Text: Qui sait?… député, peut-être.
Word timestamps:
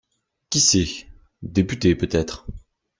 Qui 0.49 0.59
sait?… 0.59 1.07
député, 1.43 1.93
peut-être. 1.93 2.47